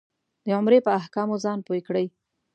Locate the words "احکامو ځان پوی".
0.99-1.81